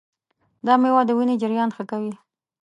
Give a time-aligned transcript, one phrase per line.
[0.65, 2.13] دا مېوه د وینې جریان ښه کوي.